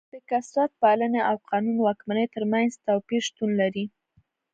د 0.13 0.15
کثرت 0.29 0.71
پالنې 0.81 1.21
او 1.29 1.35
قانون 1.49 1.77
واکمنۍ 1.81 2.25
ترمنځ 2.35 2.71
توپیر 2.85 3.21
شتون 3.27 3.49
لري. 3.61 3.85